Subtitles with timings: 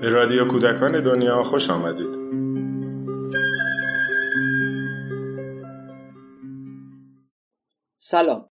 [0.00, 2.14] به رادیو کودکان دنیا خوش آمدید
[7.98, 8.50] سلام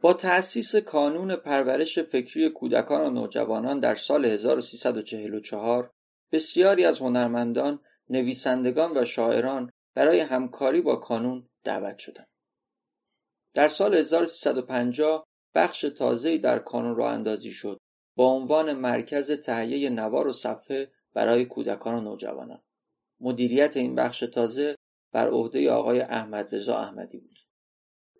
[0.00, 5.90] با تأسیس کانون پرورش فکری کودکان و نوجوانان در سال 1344
[6.32, 12.29] بسیاری از هنرمندان، نویسندگان و شاعران برای همکاری با کانون دعوت شدند.
[13.54, 17.80] در سال 1350 بخش تازه‌ای در کانون راه اندازی شد
[18.16, 22.62] با عنوان مرکز تهیه نوار و صفحه برای کودکان و نوجوانان.
[23.20, 24.76] مدیریت این بخش تازه
[25.12, 27.38] بر عهده آقای احمد رضا احمدی بود.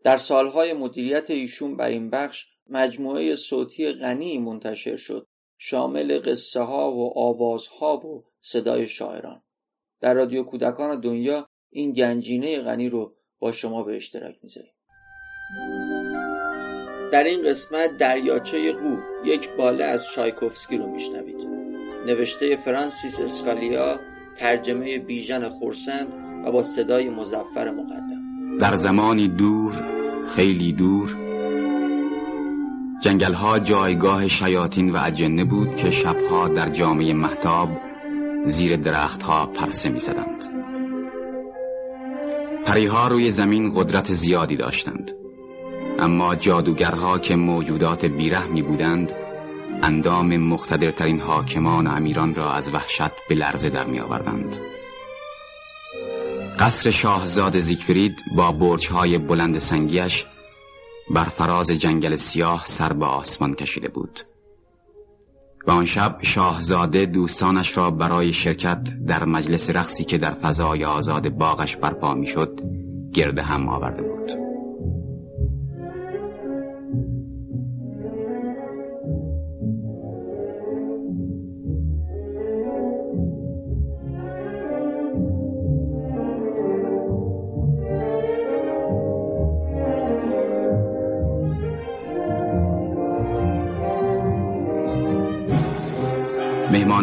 [0.03, 5.27] در سالهای مدیریت ایشون بر این بخش مجموعه صوتی غنی منتشر شد
[5.59, 9.43] شامل قصه ها و آوازها و صدای شاعران
[10.01, 14.73] در رادیو کودکان دنیا این گنجینه غنی رو با شما به اشتراک می‌ذاریم
[17.13, 21.49] در این قسمت دریاچه قو یک باله از شایکوفسکی رو میشنوید.
[22.07, 24.01] نوشته فرانسیس اسکالیا
[24.37, 26.09] ترجمه بیژن خورسند
[26.45, 28.59] و با صدای مزفر مقدم.
[28.61, 29.73] در زمانی دور
[30.37, 31.17] خیلی دور
[33.01, 37.69] جنگلها جایگاه شیاطین و اجنه بود که شبها در جامعه محتاب
[38.45, 40.45] زیر درختها پرسه می زدند.
[42.65, 45.13] پریها روی زمین قدرت زیادی داشتند.
[46.01, 49.13] اما جادوگرها که موجودات بیرحمی بودند
[49.83, 54.59] اندام مختدرترین حاکمان و امیران را از وحشت به لرزه در می آوردند.
[56.59, 60.27] قصر شاهزاد زیگفرید با برجهای بلند سنگیش
[61.11, 64.21] بر فراز جنگل سیاه سر به آسمان کشیده بود
[65.67, 71.29] و آن شب شاهزاده دوستانش را برای شرکت در مجلس رقصی که در فضای آزاد
[71.29, 72.61] باغش برپا می‌شد
[73.13, 74.50] گرد هم آورده بود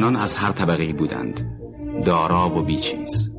[0.07, 1.59] مهمانان از هر طبقه بودند.
[2.05, 3.31] دارا و بیچیز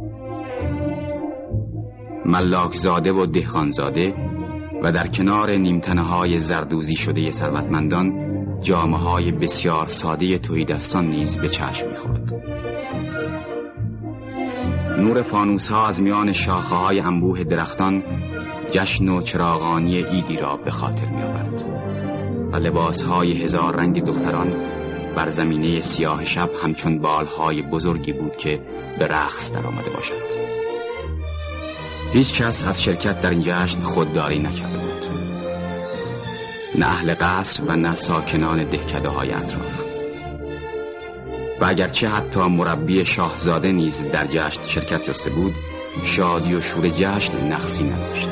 [2.25, 4.15] ملاکزاده و دهخانزاده
[4.83, 8.13] و در کنار نیمتنه های زردوزی شده ثروتمندان
[8.61, 12.35] جامعه های بسیار ساده تویدستان نیز به چشم می‌خورد.
[14.99, 18.03] نور فانوس ها از میان شاخه های انبوه درختان
[18.71, 21.65] جشن و چراغانی ایدی را به خاطر می آورد
[22.53, 24.78] و لباس های هزار رنگ دختران
[25.19, 28.61] بر زمینه سیاه شب همچون بالهای بزرگی بود که
[28.99, 30.15] به رقص در آمده باشد.
[32.13, 35.05] هیچ کس از شرکت در این جشن خودداری نکرده بود.
[36.75, 39.81] نه اهل قصر و نه ساکنان دهکده های اطراف.
[41.61, 45.55] و اگرچه حتی مربی شاهزاده نیز در جشن شرکت جسته بود
[46.05, 48.29] شادی و شور جشن نقصی نداشت.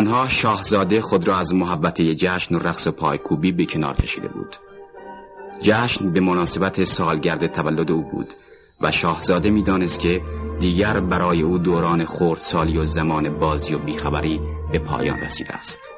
[0.00, 4.56] تنها شاهزاده خود را از محبت جشن و رقص و پایکوبی به کنار کشیده بود.
[5.62, 8.34] جشن به مناسبت سالگرد تولد او بود
[8.80, 10.20] و شاهزاده می‌دانست که
[10.60, 14.40] دیگر برای او دوران خردسالی و زمان بازی و بیخبری
[14.72, 15.90] به پایان رسیده است.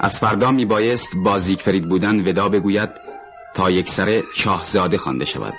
[0.00, 2.90] از فردا می بایست بازیک فرید بودن ودا بگوید
[3.54, 5.54] تا یک سر شاهزاده خوانده شود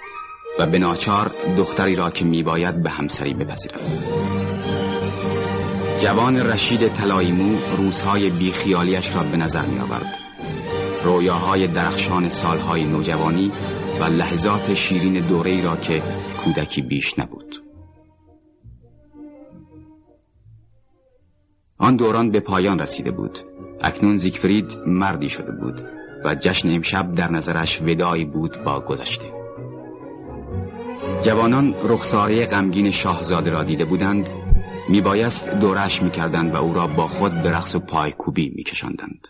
[0.59, 4.40] و به ناچار دختری را که می باید به همسری بپذیرد.
[6.01, 10.17] جوان رشید تلایمو روزهای بیخیالیش را به نظر می آورد
[11.03, 13.51] رویاهای درخشان سالهای نوجوانی
[13.99, 16.01] و لحظات شیرین دوره را که
[16.43, 17.63] کودکی بیش نبود.
[21.77, 23.39] آن دوران به پایان رسیده بود.
[23.81, 25.81] اکنون زیگفرید مردی شده بود
[26.25, 29.33] و جشن امشب در نظرش ودایی بود با گذشته.
[31.21, 34.40] جوانان رخساره غمگین شاهزاده را دیده بودند
[34.91, 39.27] میبایست دورش می‌کردند و او را با خود به رقص پایکوبی میکشاندند.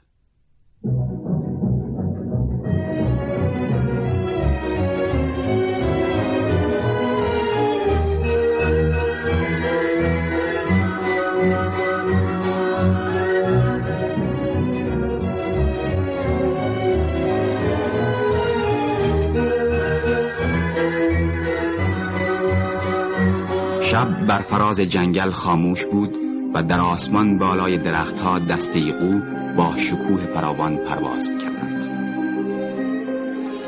[24.31, 26.18] بر فراز جنگل خاموش بود
[26.54, 29.22] و در آسمان بالای درختها دسته او
[29.57, 31.86] با شکوه فراوان پرواز می‌کردند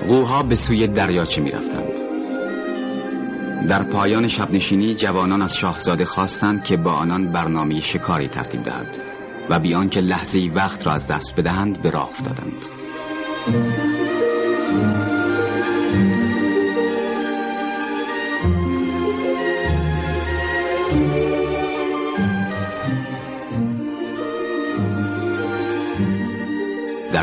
[0.08, 2.02] قوها به سوی دریاچه می‌رفتند
[3.68, 9.00] در پایان شبنشینی جوانان از شاهزاده خواستند که با آنان برنامه شکاری ترتیب دهد
[9.50, 12.66] و بیان که لحظه وقت را از دست بدهند به راه افتادند.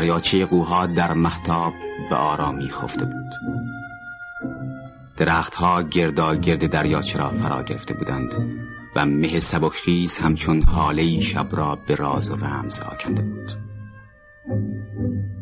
[0.01, 1.73] دریاچه قوها در محتاب
[2.09, 3.33] به آرامی خفته بود.
[5.17, 8.33] درختها گردا گرد دریاچه را فرا گرفته بودند
[8.95, 13.51] و مه سبکخیز همچون حاله شب را به راز و رمز آکنده بود.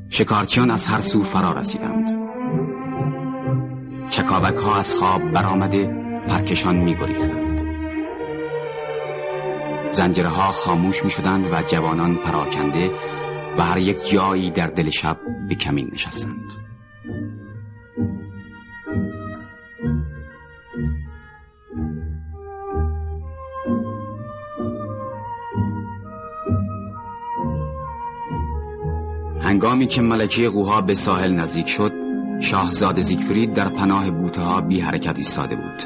[0.09, 2.09] شکارچیان از هر سو فرا رسیدند.
[4.09, 5.87] چکاوک ها از خواب برآمده
[6.27, 7.65] پرکشان می گریختند
[9.91, 12.91] زنجره ها خاموش می شدند و جوانان پراکنده
[13.59, 15.17] و هر یک جایی در دل شب
[15.49, 16.53] به کمین نشستند.
[29.41, 31.93] هنگامی که ملکه قوها به ساحل نزدیک شد
[32.41, 35.83] شاهزاده زیگفرید در پناه بوته ها بی حرکت ایستاده بود.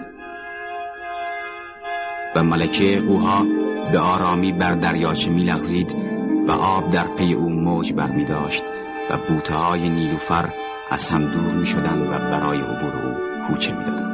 [2.36, 3.46] و ملکه قوها
[3.92, 6.03] به آرامی بر دریاچه میلغزید
[6.48, 8.64] و آب در پی او موج برمی داشت
[9.10, 10.54] و بوته های نیلوفر
[10.90, 13.14] از هم دور می شدن و برای عبور او
[13.48, 14.14] کوچه می دادند.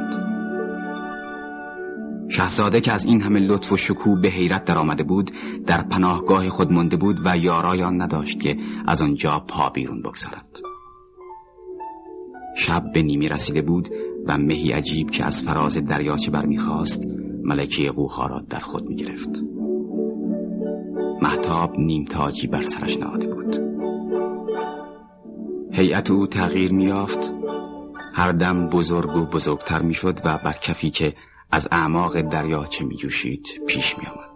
[2.28, 5.30] شهزاده که از این همه لطف و شکوه به حیرت در آمده بود
[5.66, 8.56] در پناهگاه خود مانده بود و یارای آن نداشت که
[8.86, 10.60] از آنجا پا بیرون بگذارد
[12.56, 13.88] شب به نیمی رسیده بود
[14.26, 17.06] و مهی عجیب که از فراز دریاچه برمیخواست
[17.42, 18.94] ملکه قوها را در خود می
[21.22, 23.56] محتاب نیمتاجی بر سرش نهاده بود.
[25.72, 27.32] هیئت او تغییر میافت
[28.14, 31.14] هر دم بزرگ و بزرگتر می‌شد و بر کفی که
[31.52, 34.30] از اعماق دریاچه می جوشید پیش می آمد.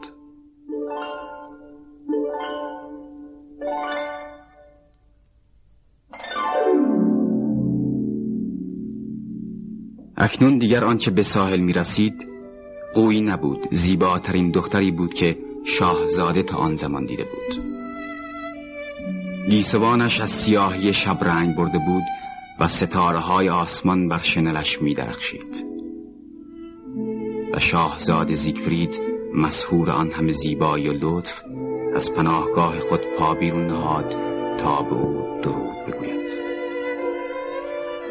[10.17, 12.27] اکنون دیگر آنچه به ساحل می رسید
[12.95, 13.69] قوی نبود.
[13.71, 17.65] زیباترین دختری بود که شاهزاده تا آن زمان دیده بود.
[19.49, 22.03] گیسوانش از سیاهی شب رنگ برده بود
[22.61, 25.67] و ستاره های آسمان بر شنلش می درخشید
[27.53, 29.01] و شاهزاده زیگفرید
[29.35, 31.43] مسهور آن همه زیبایی و لطف
[31.95, 34.17] از پناهگاه خود پا بیرون نهاد
[34.59, 36.31] تا به او درود بگوید.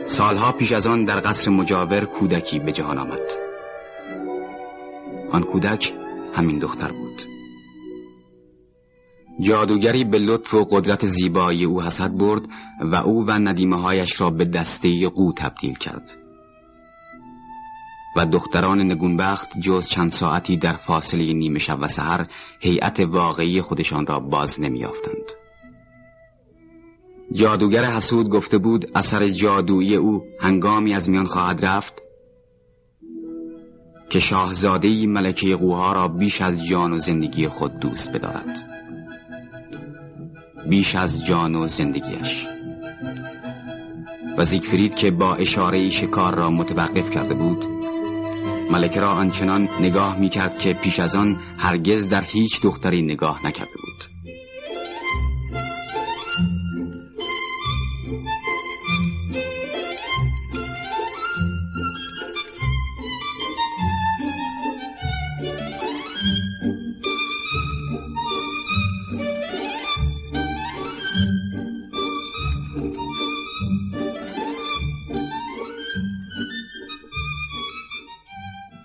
[0.06, 3.32] سالها پیش از آن در قصر مجاور کودکی به جهان آمد.
[5.32, 5.94] آن کودک
[6.34, 7.33] همین دختر بود.
[9.40, 12.42] جادوگری به لطف و قدرت زیبایی او حسد برد
[12.82, 16.18] و او و ندیمه هایش را به دسته قو تبدیل کرد
[18.16, 22.26] و دختران نگونبخت جز چند ساعتی در فاصله نیمه شب و سحر
[22.60, 25.32] هیئت واقعی خودشان را باز نمیافتند.
[27.32, 32.02] جادوگر حسود گفته بود اثر جادویی او هنگامی از میان خواهد رفت
[34.10, 38.73] که شاهزاده ملکه قوها را بیش از جان و زندگی خود دوست بدارد
[40.70, 42.46] بیش از جان و زندگیش
[44.38, 47.66] و زیگفرید که با اشاره شکار را متوقف کرده بود
[48.72, 53.48] ملکه را آنچنان نگاه می کرد که پیش از آن هرگز در هیچ دختری نگاه
[53.48, 54.13] نکرده بود.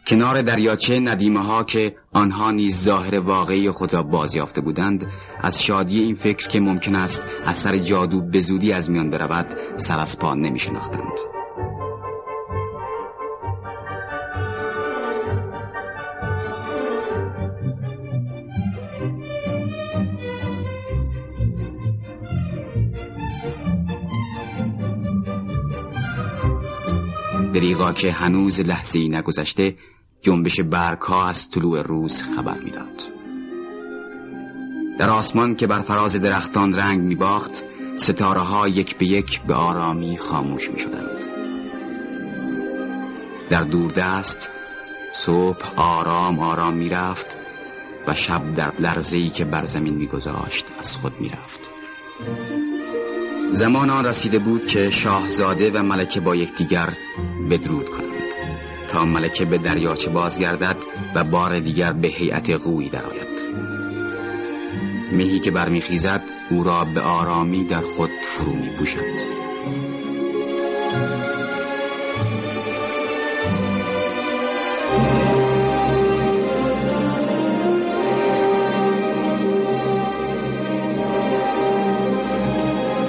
[0.08, 5.06] کنار دریاچه ندیمه ها که آنها نیز ظاهر واقعی خود را بازیافته بودند
[5.40, 9.46] از شادی این فکر که ممکن است اثر جادو به زودی از میان برود
[9.76, 11.18] سر از پا نمی شناختند.
[27.54, 29.74] دریغا که هنوز لحظه ای نگذشته
[30.22, 33.02] جنبش برگ ها از طلوع روز خبر می‌داد.
[34.98, 37.64] در آسمان که بر فراز درختان رنگ می باخت
[37.96, 41.24] ستاره ها یک به یک به آرامی خاموش می شدند.
[43.50, 44.50] در دوردست
[45.12, 47.36] صبح آرام آرام می رفت
[48.06, 51.60] و شب در لرزهی که بر زمین می گذاشت از خود می رفت.
[53.50, 56.88] زمان آن رسیده بود که شاهزاده و ملکه با یکدیگر
[57.50, 58.07] بدرود کنند
[58.88, 60.76] تا ملکه به دریاچه بازگردد
[61.14, 63.48] و بار دیگر به هیئت قوی درآید.
[65.12, 69.38] مهی که برمیخیزد او را به آرامی در خود فرو می پوشد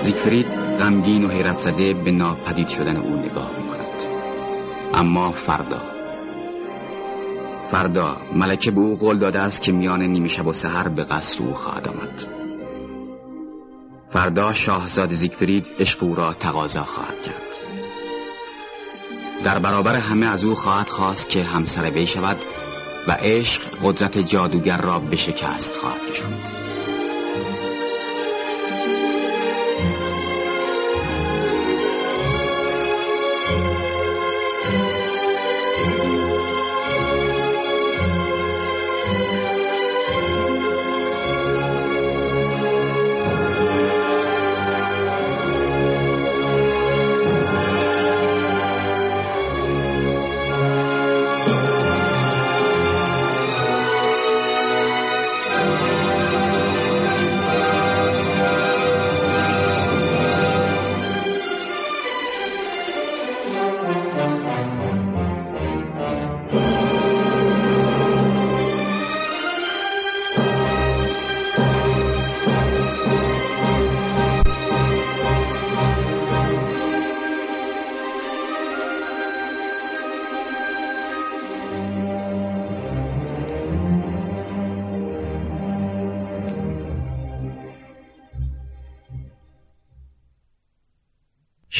[0.02, 0.46] زیگفرید
[0.80, 3.59] غمگین و حیرت زده به ناپدید شدن او نگاه
[5.00, 5.82] اما فردا.
[7.72, 11.44] فردا ملکه به او قول داده است که میان نیمه شب و سحر به قصر
[11.44, 12.26] او خواهد آمد.
[14.10, 17.60] فردا شاهزاده زیگفرید عشق او را تقاضا خواهد کرد.
[19.44, 22.38] در برابر همه از او خواهد خواست که همسر وی شود
[23.08, 26.59] و عشق قدرت جادوگر را به شکست خواهد کشاند.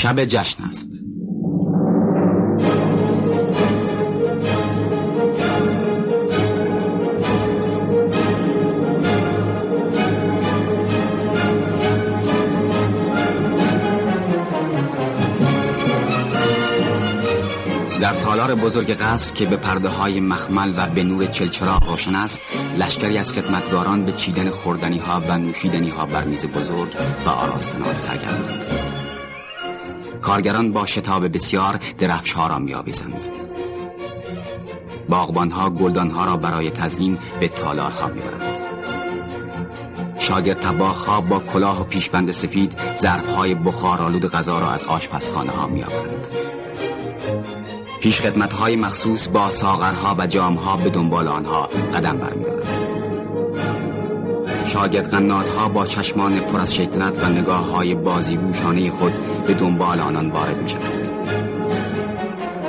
[0.10, 0.90] شب جشن است.
[18.02, 22.42] در تالار بزرگ قصر که به پرده های مخمل و به نور چلچراغ روشن است
[22.78, 27.96] لشکری از خدمتگاران به چیدن خوردنی ها و نوشیدنی ها بر میز بزرگ و آراستنان
[27.96, 28.99] سرگردند
[30.22, 33.28] کارگران با شتاب بسیار درفش ها را میآویزند.
[35.52, 38.58] ها گلدان ها را برای تزیین به تالار ها می‌برند.
[40.20, 44.84] شاگرد تباخ ها با کلاه و پیشبند سفید ظرف های بخار آلود غذا را از
[44.84, 46.28] آشپزخانه ها میآورند.
[48.02, 52.69] پیش خدمت های مخصوص با ساغرها و جامها به دنبال آنها قدم برمیدارند.
[54.70, 59.14] شاگرد ها با چشمان پر از شیطنت و نگاه های بازیگوشانه خود
[59.48, 61.10] به دنبال آنان وارد می شود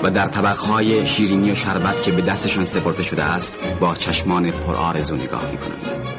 [0.03, 4.75] و در طبقهای شیرینی و شربت که به دستشان سپرده شده است با چشمان پر
[4.77, 6.11] آرزو نگاه می کنند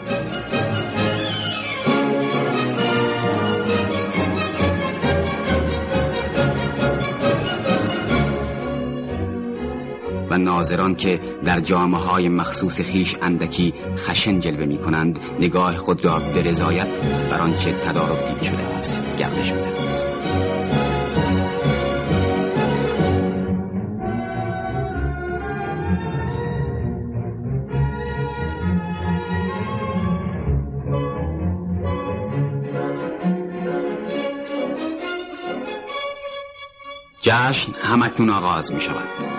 [10.31, 16.05] و ناظران که در جامعه های مخصوص خیش اندکی خشن جلوه می کنند نگاه خود
[16.05, 19.61] را به رضایت بر آنچه تدارک دیده شده است گردش می
[37.21, 39.30] جشن همکنون آغاز می شود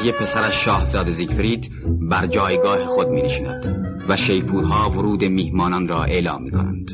[0.00, 6.42] همراهی پسرش شاهزاده زیگفرید بر جایگاه خود می نشیند و شیپورها ورود میهمانان را اعلام
[6.42, 6.90] می کنند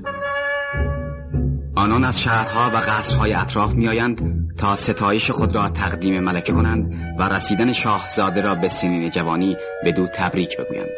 [1.77, 6.93] آنان از شهرها و قصرهای اطراف می آیند تا ستایش خود را تقدیم ملکه کنند
[7.19, 10.97] و رسیدن شاهزاده را به سنین جوانی به دو تبریک بگویند.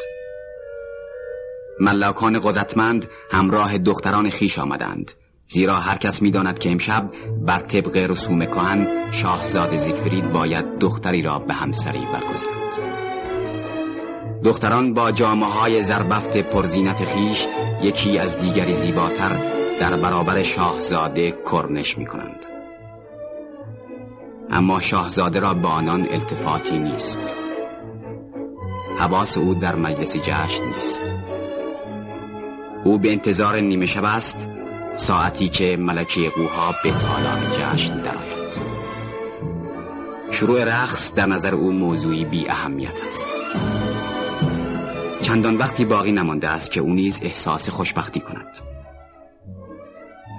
[1.80, 5.10] ملاکان قدرتمند همراه دختران خیش آمدند
[5.46, 7.10] زیرا هر کس می‌داند که امشب
[7.46, 12.58] بر طبق رسوم کهن شاهزاده زیگفرید باید دختری را به همسری برگزیند
[14.44, 17.46] دختران با جامعه های زربفت پرزینت خیش
[17.82, 22.46] یکی از دیگری زیباتر در برابر شاهزاده کرنش می کنند.
[24.50, 27.34] اما شاهزاده را به آنان التفاتی نیست.
[28.98, 31.02] حواس او در مجلس جشن نیست.
[32.84, 34.48] او به انتظار نیمه شب است
[34.94, 38.37] ساعتی که ملکه قوها به تالار جشن درآید.
[40.30, 43.28] شروع رقص در نظر او موضوعی بی اهمیت است.
[45.22, 48.58] چندان وقتی باقی نمانده است که او نیز احساس خوشبختی کند.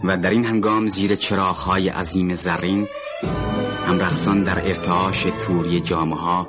[0.04, 2.88] و در این هنگام زیر چراغهای عظیم زرین
[3.88, 6.48] هم رقصان در ارتعاش توری جامعه ها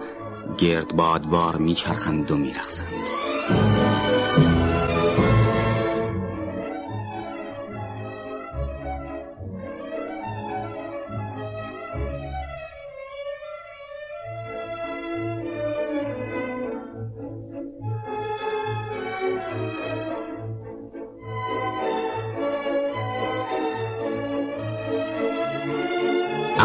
[0.59, 3.89] گردبادوار میچرخند و میرقصند.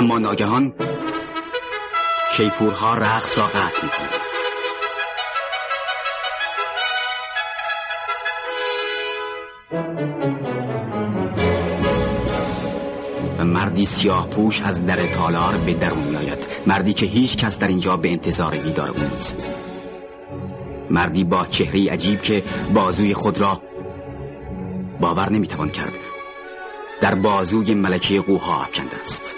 [0.05, 0.74] اما ناگهان
[2.31, 4.21] شیپورها رقص را قطع می کند
[13.45, 16.15] مردی سیاه پوش از در تالار به درون می
[16.67, 19.50] مردی که هیچ کس در اینجا به انتظار دیدار او نیست.
[20.89, 22.43] مردی با چهره عجیب که
[22.74, 23.62] بازوی خود را
[25.00, 25.93] باور نمی‌توان کرد.
[27.01, 29.35] در بازوی ملکه قوها افکنده است.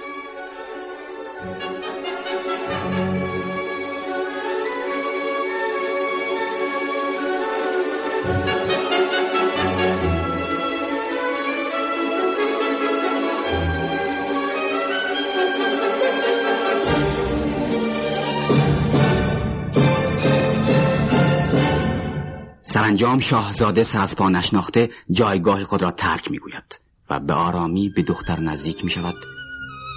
[22.87, 28.03] سرانجام شاهزاده سر از پا نشناخته جایگاه خود را ترک می‌گوید و به آرامی به
[28.03, 29.15] دختر نزدیک می شود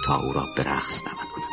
[0.05, 1.49] تا او را به رقص دعوت کند.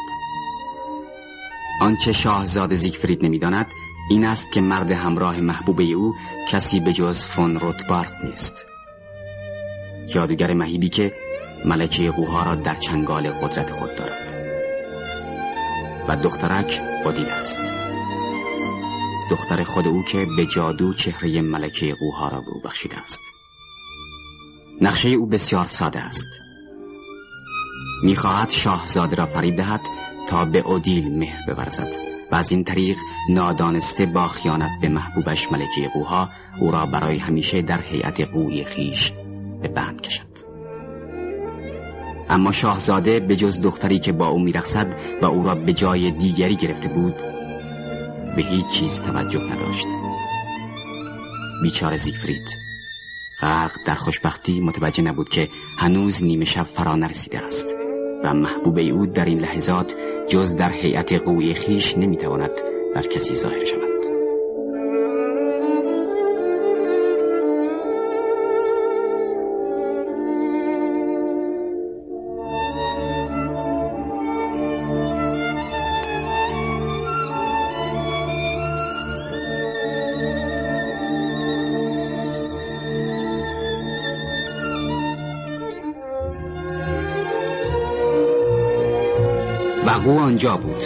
[1.81, 3.67] آنچه شاهزاده زیگفرید نمی‌داند
[4.11, 6.15] این است که مرد همراه محبوب او
[6.49, 8.67] کسی به جز فون روتبارت نیست.
[10.07, 11.15] جادوگر مهیبی که
[11.65, 14.35] ملکه قوها را در چنگال قدرت خود دارد.
[16.09, 17.78] و دخترک بادیل است.
[19.31, 23.21] دختر خود او که به جادو چهره ملکه قوها را به او بخشیده است.
[24.81, 26.29] نقشه او بسیار ساده است.
[28.03, 29.81] می‌خواهد شاهزاده را فریب دهد
[30.29, 31.97] تا به اودیل مهر بورزد
[32.33, 32.97] و از این طریق
[33.31, 36.29] نادانسته با خیانت به محبوبش ملکه قوها
[36.61, 39.13] او را برای همیشه در هیئت قوی خیش
[39.63, 40.29] به بند کشد.
[42.31, 46.57] اما شاهزاده به جز دختری که با او میرخصد و او را به جای دیگری
[46.57, 47.28] گرفته بود
[48.39, 49.87] به هیچ چیز توجه نداشت.
[51.63, 52.49] بیچار زیفرید.
[53.41, 55.49] غرق در خوشبختی متوجه نبود که
[55.79, 57.77] هنوز نیمه شب فرا نرسیده است
[58.25, 59.95] و محبوب او در این لحظات
[60.29, 62.61] جز در هیئت قوی خیش نمی‌تواند
[62.95, 63.88] بر کسی ظاهر شود.
[90.09, 90.85] و آنجا بود.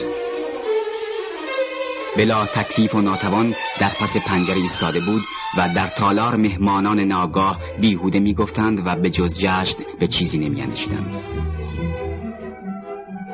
[2.16, 5.22] بلا تکلیف و ناتوان در پس پنجره ایستاده بود
[5.58, 11.20] و در تالار مهمانان ناگاه بیهوده می‌گفتند و به جز جشن به چیزی نمیاندیشیدند.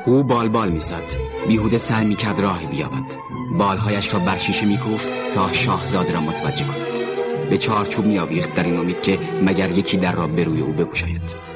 [0.05, 1.15] قو بال بال می‌زد.
[1.47, 3.15] بیهوده سعی می‌کرد راهی بیابد.
[3.57, 7.49] بالهایش را بر شیشه میکوفت تا شاهزاده را متوجه کند.
[7.49, 11.48] به چارچوب میآویخت در این امید که مگر یکی در را به او بگشاید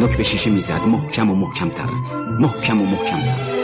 [0.00, 1.90] نک به شیشه می‌زد محکم و محکمتر
[2.40, 3.59] محکم و محکمتر.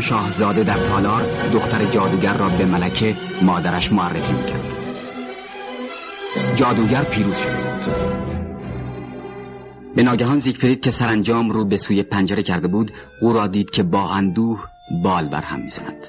[0.00, 4.76] شاهزاده در تالار دختر جادوگر را به ملکه مادرش معرفی می‌کرد.
[6.56, 7.94] جادوگر پیروز بود
[9.96, 13.82] به ناگهان زیگفرید که سرانجام رو به سوی پنجره کرده بود او را دید که
[13.82, 14.64] با اندوه
[15.02, 16.06] بال بر هم می‌زند.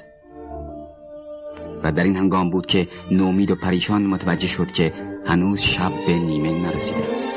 [1.82, 4.92] و در این هنگام بود که نومید و پریشان متوجه شد که
[5.26, 7.32] هنوز شب به نیمه نرسیده است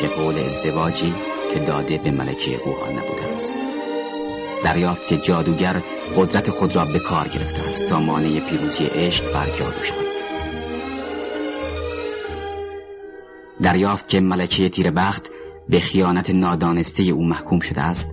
[0.00, 1.14] که قول ازدواجی
[1.54, 3.65] که داده به ملکه قوها نبوده است.
[4.64, 5.82] دریافت که جادوگر
[6.16, 10.06] قدرت خود را به کار گرفته است تا مانع پیروزی عشق بر جادو شود.
[13.62, 15.30] دریافت که ملکه تیربخت
[15.68, 18.10] به خیانت نادانسته او محکوم شده است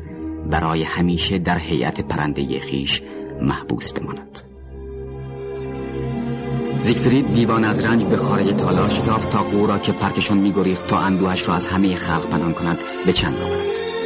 [0.50, 3.02] برای همیشه در هیئت پرنده خیش
[3.42, 4.40] محبوس بماند.
[6.82, 10.98] زیگفرید دیوان از رنج به خارج تالار شتافت تا او را که پرکشان میگریخت تا
[10.98, 14.03] اندوهش را از همه خلق پنهان کند به چند آورد.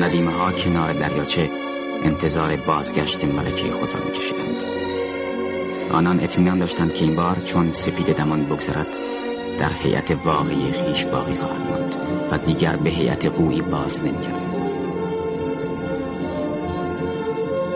[0.00, 1.50] ندیمه ها کنار دریاچه
[2.04, 4.64] انتظار بازگشت ملکه خود را میکشیدند.
[5.92, 8.86] آنان اطمینان داشتند که این بار چون سپید دمان بگذرد
[9.58, 11.96] در هیئت واقعی خیش باقی خواهد ماند
[12.30, 14.52] و دیگر به هیئت قویی باز نمیگردند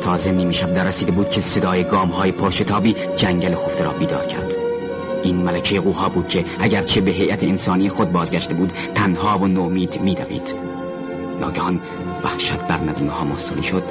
[0.01, 4.27] تازه نیمی شب در رسیده بود که صدای گام های پرشتابی جنگل خفته را بیدار
[4.27, 4.57] کرد.
[5.23, 10.01] این ملکه قوها بود که اگرچه به هیئت انسانی خود بازگشته بود تنها و نومید
[10.01, 10.55] میدوید.
[11.41, 11.81] ناگهان
[12.27, 13.83] وحشت بر ندیمه ها مستولی شد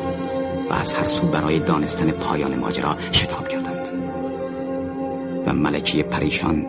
[0.70, 3.88] و از هر سو برای دانستن پایان ماجرا شتاب کردند.
[5.48, 6.66] و ملکه پریشان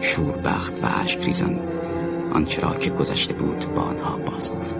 [0.00, 1.60] شوربخت و عشق ریزان
[2.34, 4.76] آنچه که گذشته بود با آنها باز گفت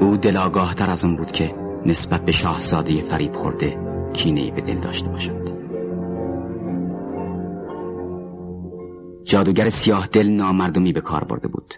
[0.00, 1.54] او دلاگاه تر از اون بود که
[1.86, 3.78] نسبت به شاهزاده فریب خورده
[4.12, 5.54] کینه به دل داشته باشد.
[9.24, 11.74] جادوگر سیاه دل نامردمی به کار برده بود.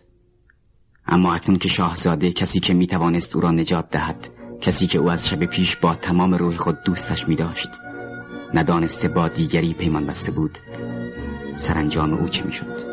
[1.09, 4.29] اما اکنون که شاهزاده کسی که می‌توانست او را نجات دهد
[4.61, 7.71] کسی که او از شب پیش با تمام روح خود دوستش می داشت
[8.55, 10.59] ندانسته با دیگری پیمان بسته بود.
[11.57, 12.87] سرانجام او چه می‌شد؟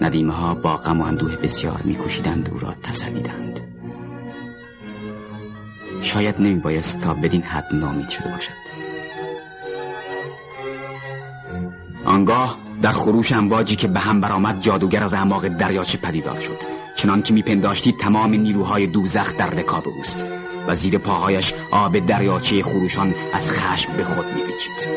[0.00, 3.60] ندیمه ها با غم و اندوه بسیار میکوشیدند او را تسلی دهند.
[6.00, 8.52] شاید نمی بایست تا بدین حد نامید شده باشد.
[12.04, 16.58] آنگاه در خروش امواجی که به هم برآمد جادوگر از اعماق دریاچه پدیدار شد.
[16.96, 20.26] چنان که میپنداشتی تمام نیروهای دوزخ در رکاب اوست
[20.68, 24.88] و زیر پاهایش آب دریاچه خروشان از خشم به خود میپیچید.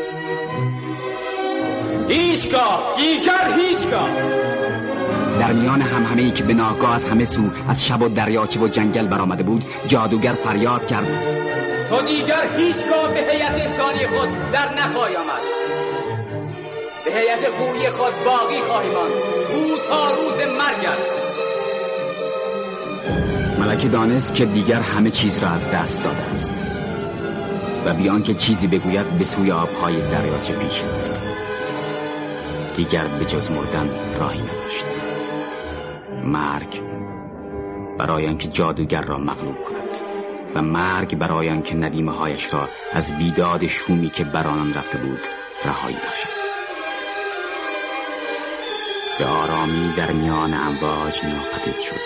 [2.08, 4.10] هیچگاه دیگر هیچگاه.
[5.40, 8.68] در میان همهمه ای که به ناگاه از همه سو از شب و دریاچه و
[8.68, 11.06] جنگل برآمده بود جادوگر فریاد کرد.
[11.88, 15.71] تو دیگر هیچگاه به هیئت انسانی خود در نخواهی آمد.
[17.04, 19.12] به هیئت قوی خود باقی خواهی ماند.
[19.54, 21.22] او تا روز مرگت
[23.58, 26.54] ملکه دانست که دیگر همه چیز را از دست داده است
[27.86, 31.22] و بیان که چیزی بگوید به سوی آبهای دریاچه پیش رفت.
[32.76, 34.86] دیگر به جز مردن راهی نداشت.
[36.24, 36.80] مرگ
[37.98, 39.98] برای آنکه جادوگر را مغلوب کند
[40.54, 45.20] و مرگ برای آنکه ندیمه هایش را از بیداد شومی که بر آنان رفته بود
[45.64, 46.41] رهایی بخشد.
[49.22, 52.00] به آرامی در میان امواج ناپدید شد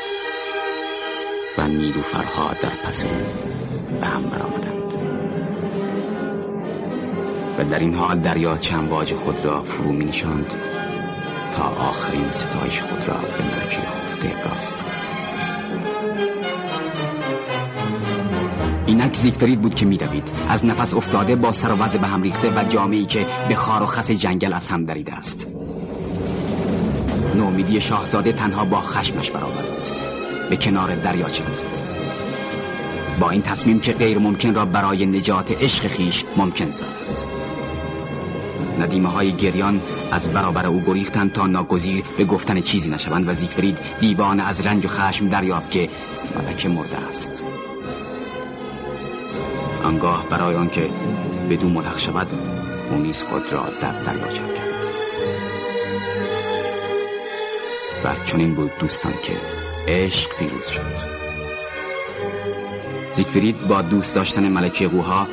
[1.58, 3.04] و نیلوفرها در پس
[4.00, 4.94] به هم برآمدند.
[7.58, 10.12] و در این حال دریا چنباج خود را فرو می
[11.52, 14.74] تا آخرین ستایش خود را به ملکه خفته ابراز
[18.86, 22.60] اینک زیگفرید بود که میدوید از نفس افتاده با سر و وضع به هم ریخته
[22.60, 25.48] و جامعی که به خار و خس جنگل از هم دریده است.
[27.36, 29.88] نومیدی شاهزاده تنها با خشمش برابر بود
[30.50, 31.86] به کنار دریاچه رسید
[33.20, 37.26] با این تصمیم که غیر ممکن را برای نجات عشق خیش ممکن سازد.
[38.80, 43.78] ندیمه های گریان از برابر او گریختند تا ناگزیر به گفتن چیزی نشوند و زیگفرید
[44.00, 45.88] دیوان از رنج و خشم دریافت که
[46.36, 47.44] ملکه مرده است.
[49.84, 50.90] آنگاه برای آنکه
[51.50, 52.26] بدون ملحق شود
[52.90, 54.85] او نیز خود را در دریاچه کرد.
[58.06, 59.32] و چنین بود دوستان که
[59.88, 61.16] عشق پیروز شد.
[63.12, 65.26] زیگفرید با دوست داشتن ملکه قوها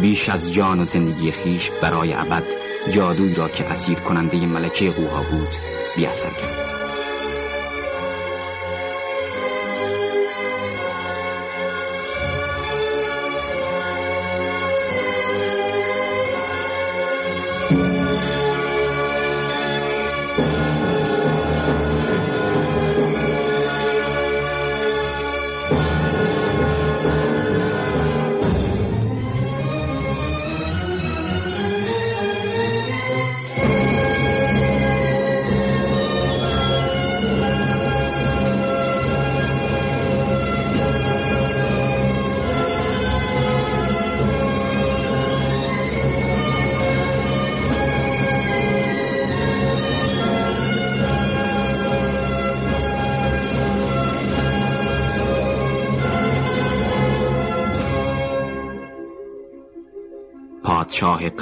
[0.00, 2.44] بیش از جان و زندگی خیش برای ابد
[2.90, 5.48] جادوی را که اسیر کننده ملکه قوها بود
[5.96, 6.61] بیاثر کرد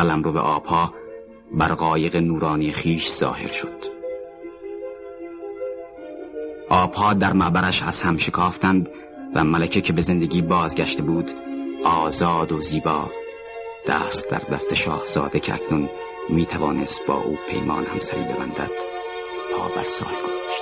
[0.01, 0.95] قلمرو آبها
[1.53, 3.85] بر قایق نورانی خیش ظاهر شد.
[6.69, 8.89] آبها در معبرش از هم شکافتند
[9.35, 11.31] و ملکه که به زندگی بازگشته بود
[11.85, 13.11] آزاد و زیبا
[13.87, 15.91] دست در دست شاهزاده که اکنون
[16.29, 18.71] می توانست با او پیمان همسری ببندد
[19.57, 20.60] پا بر ساحل گذاشت.